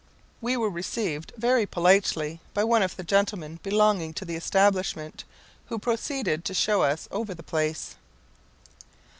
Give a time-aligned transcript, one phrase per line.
[0.41, 5.25] We were received very politely by one of the gentlemen belonging to the establishment,
[5.65, 7.93] who proceeded to show us over the place.